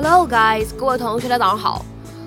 [0.00, 1.84] Hello, guys，各位同学，大家早上好，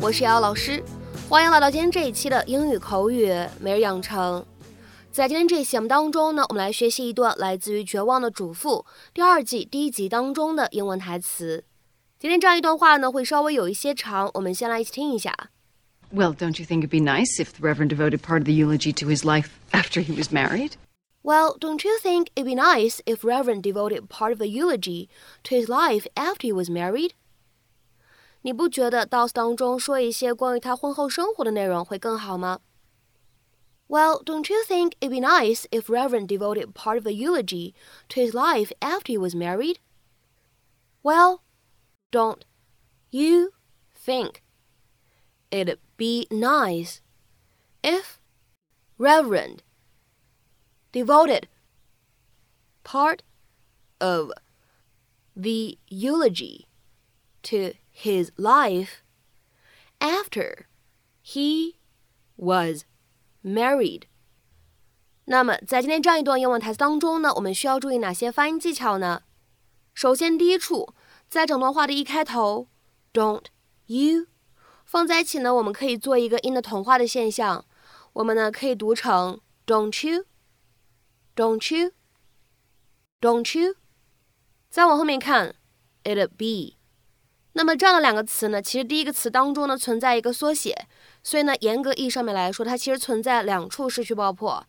[0.00, 0.82] 我是瑶老师，
[1.28, 4.44] 欢迎来到今天这一期的英语口语每日养成。
[5.10, 11.64] 在今天这期节目当中呢，我们来学习一段来自于《绝望的主妇》第二季第一集当中的英文台词。
[12.19, 15.51] 今天这样一段话呢，会稍微有一些长，我们先来一起听一下。
[16.11, 19.07] Well, don't you think it'd be nice if the Reverend devoted part of the eulogy to
[19.07, 20.73] his life after he was married?
[21.21, 25.07] Well, don't you think it'd be nice if Reverend devoted part of the eulogy
[25.43, 27.11] to his life after he was married?
[28.41, 32.59] 你不觉得 Doss 当中说一些关于他婚后生活的内容会更好吗？
[33.87, 37.73] Well, don't you think it'd be nice if Reverend devoted part of the eulogy
[38.09, 39.77] to his life after he was married?
[41.03, 41.41] Well,
[42.13, 42.41] don't
[43.09, 43.53] you
[43.93, 44.41] think
[45.51, 46.99] it'd be nice
[47.81, 48.19] if
[48.97, 49.63] Reverend
[50.91, 51.47] devoted
[52.83, 53.21] part
[53.99, 54.31] of
[55.35, 56.67] the eulogy
[57.43, 59.03] to his life
[59.99, 60.65] after
[61.21, 61.75] he
[62.35, 62.85] was
[63.43, 64.03] married.
[65.25, 69.21] 那么，在今天这样一段英文台词当中呢，我们需要注意哪些发音技巧呢？
[69.93, 70.95] 首先，第一处，
[71.28, 72.68] 在整段话的一开头
[73.12, 73.46] ，don't
[73.86, 74.26] you
[74.84, 77.64] 放在一起呢，我们可以做一个音的同化的现象，
[78.12, 81.74] 我们呢可以读成 don't you，don't
[83.20, 83.74] you，don't you。
[84.70, 85.56] 再往后面看
[86.04, 86.76] ，it be。
[87.54, 90.86] 那么这样的两个词呢，其实第一个词当中呢存在一个缩写，
[91.22, 94.66] 所以呢严格意义上面来说，它其实存在两处失去爆破。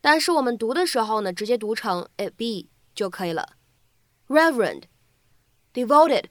[0.00, 3.56] 但是我们读的时候呢，直接读成 it be 就可以了。
[4.28, 4.84] Reverend
[5.74, 6.24] Devoted，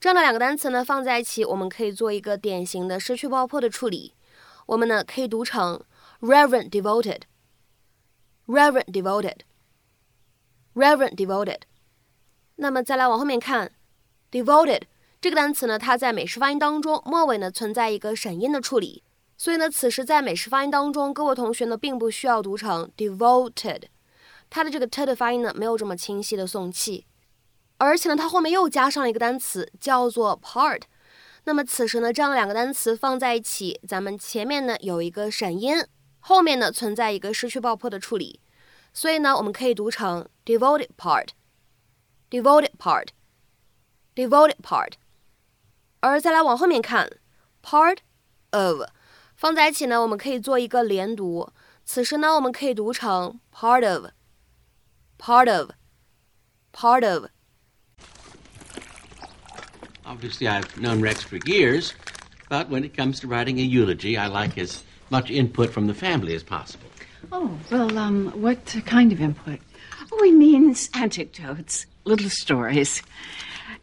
[0.00, 4.14] 这样的两个单词呢放在一起，我们可以做一个典型的失去爆破的处理。
[4.66, 5.84] 我们呢可以读成
[6.20, 11.58] Reverend devoted，Reverend devoted，Reverend devoted。
[12.56, 13.72] 那么再来往后面看。
[14.30, 14.82] devoted
[15.20, 19.02] 这个单词呢，它在美式发音当中末尾呢存在一个省音的处理，
[19.36, 23.82] 所以呢，此时在美式发音当中，各位同学呢并不需要读成 devoted，
[24.48, 27.06] 它的这个 t 的发音呢没有这么清晰的送气，
[27.78, 30.82] 而且呢，它后面又加上了一个单词叫做 part，
[31.44, 35.84] 那么此时呢，这样两个单词放在一起，咱们前面呢有一个闪音，
[36.20, 38.40] 后面呢存在一个失去爆破的处理，
[38.92, 43.08] 所以呢，我们可以读成 devoted part，devoted part。
[44.16, 44.92] devoted part，
[45.98, 47.10] 而再来往后面看
[47.64, 47.98] ，part
[48.50, 48.82] of
[49.34, 51.50] 放在一起呢，我们可以做一个连读。
[51.84, 57.33] 此时呢，我们可以读成 part of，part of，part of。
[60.06, 61.94] Obviously, I've known Rex for years,
[62.48, 65.94] but when it comes to writing a eulogy, I like as much input from the
[65.94, 66.86] family as possible.
[67.32, 69.60] Oh, well, um, what kind of input?
[70.12, 73.02] Oh, he means anecdotes, little stories.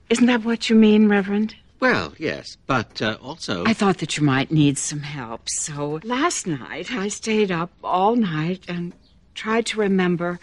[0.10, 1.56] Isn't that what you mean, Reverend?
[1.80, 3.66] Well, yes, but uh, also.
[3.66, 8.16] I thought that you might need some help, so last night I stayed up all
[8.16, 8.94] night and
[9.34, 10.40] tried to remember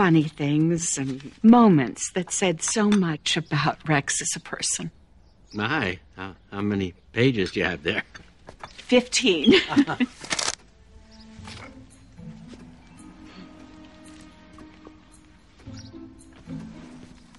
[0.00, 4.90] funny things and moments that said so much about Rex as a person.
[5.52, 8.02] My, how, how many pages do you have there?
[8.78, 9.60] Fifteen.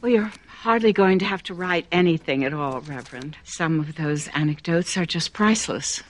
[0.04, 3.38] well, you're hardly going to have to write anything at all, Reverend.
[3.44, 6.04] Some of those anecdotes are just priceless.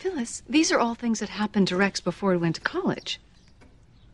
[0.00, 3.20] Phyllis, these are all things that happened to Rex before he went to college.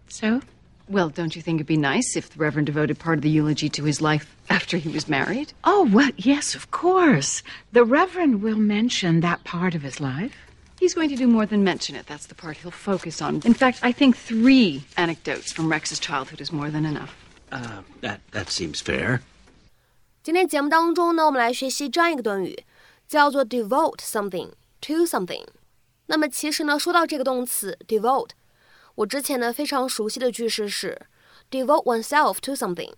[0.08, 0.42] So?
[0.89, 3.69] Well, don't you think it'd be nice if the Reverend devoted part of the eulogy
[3.69, 5.53] to his life after he was married?
[5.63, 7.41] Oh, well, yes, of course.
[7.71, 10.33] The Reverend will mention that part of his life.
[10.79, 12.05] He's going to do more than mention it.
[12.07, 13.41] That's the part he'll focus on.
[13.45, 17.15] In fact, I think three anecdotes from Rex's childhood is more than enough.
[17.49, 19.21] Uh, that that seems fair.
[20.21, 22.65] 今天节目当中呢，我们来学习这样一个短语，
[23.07, 25.45] 叫做 devote something to something。
[26.07, 28.31] 那么其实呢，说到这个动词 devote，
[28.98, 31.06] 我之前呢非常熟悉的句式是
[31.50, 32.92] devote oneself to something。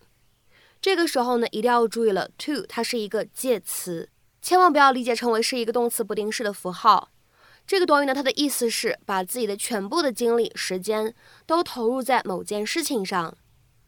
[0.81, 4.09] 这个时候呢，一定要注意了，to 它是一个介词，
[4.41, 7.11] 千万不要理解成为是一个动词不定式的符号。
[7.67, 11.15] 这个短语呢，它的意思是把自己的全部的精力、时间
[11.45, 13.37] 都投入在某件事情上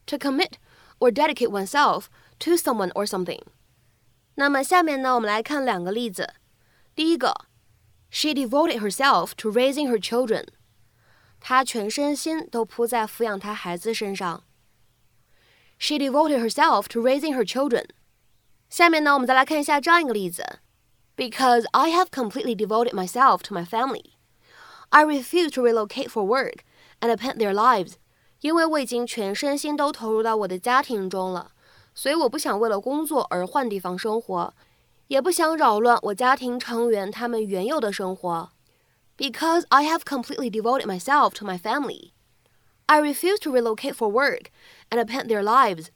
[0.04, 0.52] ，to commit
[0.98, 2.04] or dedicate oneself。
[2.38, 3.40] to someone or something。
[4.34, 6.34] 那么下面呢，我们来看两个例子。
[6.92, 7.46] 第一个
[8.10, 10.46] ，She devoted herself to raising her children。
[11.44, 14.44] 她全身心都扑在抚养她孩子身上。
[15.76, 17.86] She devoted herself to raising her children。
[18.70, 20.60] 下面呢，我们再来看一下这样一个例子
[21.16, 24.12] Because I have completely devoted myself to my family.
[24.90, 26.60] I refuse to relocate for work
[27.00, 27.94] and append their lives.
[28.40, 31.50] 因为我已经全身心都投入到我的家庭中了，
[31.94, 34.54] 所以我不想为了工作而换地方生活，
[35.08, 38.50] 也不想扰乱我家庭成员他们原有的生活。
[39.17, 42.11] Because I have completely devoted myself to my family,
[42.85, 44.51] I refuse to relocate for work
[44.89, 45.87] and append their lives.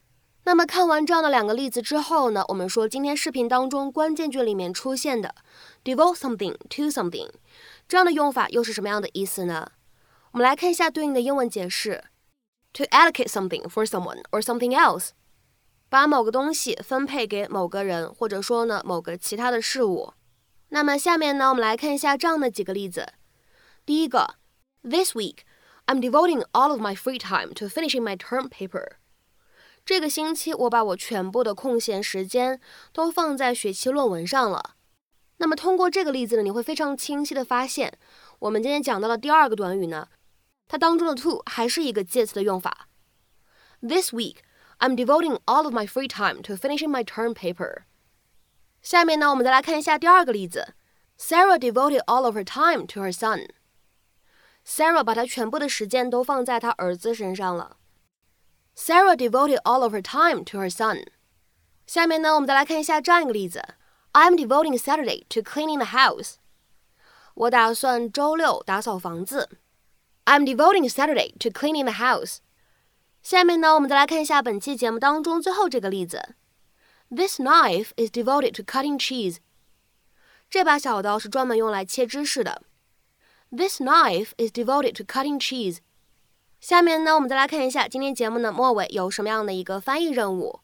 [0.43, 5.35] 那么看完这样的两个例子之后呢，我们说今天视频当中关键句里面出现的
[5.83, 7.29] devote something to something
[7.88, 9.71] 这样的用法又是什么样的意思呢？
[10.31, 12.05] 我们来看一下对应的英文解释：
[12.73, 15.09] to allocate something for someone or something else，
[15.89, 20.13] 把某个东西分配给某个人，或者说呢某个其他的事物。
[20.76, 23.14] 那么下面呢，我们来看一下这样的几个例子。
[23.87, 24.34] 第一个
[24.82, 25.38] ，This week
[25.87, 28.96] I'm devoting all of my free time to finishing my term paper。
[29.87, 32.61] 这个星期我把我全部的空闲时间
[32.93, 34.75] 都放在学期论文上了。
[35.38, 37.96] 那么通过这个例子呢，你会非常清晰的发现，
[38.40, 40.08] 我们今天讲到的第二个短语呢，
[40.69, 42.87] 它当中的 to 还是一个介词的用法。
[43.81, 44.40] This week
[44.81, 47.84] I'm devoting all of my free time to finishing my term paper。
[48.81, 50.73] 下面呢，我们再来看一下第二个例子。
[51.19, 57.77] Sarah devoted all of her time to her son。Sarah 把她全部的时间都放在她儿子身上了。
[58.75, 61.05] Sarah devoted all of her time to her son。
[61.85, 63.61] 下面呢，我们再来看一下这样一个例子：
[64.13, 66.35] I'm devoting Saturday to cleaning the house。
[67.35, 69.49] 我打算周六打扫房子。
[70.25, 72.38] I'm devoting Saturday to cleaning the house。
[73.21, 76.35] 下面呢，我们再来看一下本期节目当中最后这个例子
[77.08, 79.38] ：This knife is devoted to cutting cheese。
[80.48, 82.62] 这把小刀是专门用来切芝士的。
[83.50, 85.78] This knife is devoted to cutting cheese。
[86.60, 90.60] 下面呢，我们再来看一下今天节目的末尾有什么样的一个翻译任务。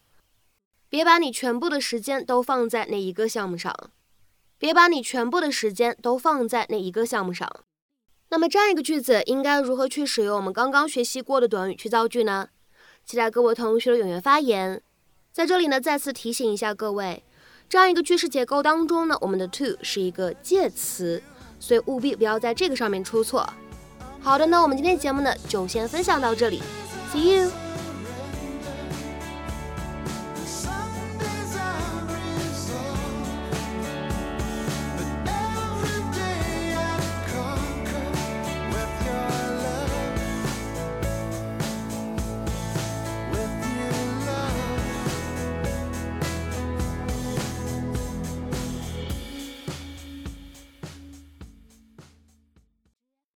[0.89, 3.75] 别把你全部的时间都放在那一个项目上。
[4.59, 7.49] 别把你全部的时间都放在那一个项目上。
[8.31, 12.49] 那么这样一个句子应该如何去使用我们刚刚学习过的短语去造句呢？
[13.05, 14.83] 期待各位同学的踊跃发言。
[15.33, 17.25] 在这里呢，再次提醒一下各位，
[17.67, 21.23] 这样一个句式结构当中呢，我们的 to 是一个介词，
[21.59, 23.49] 所以务必不要在这个上面出错。
[24.21, 26.63] 好的，那我们今天节目呢就先分享到这里
[27.11, 27.51] ，See you。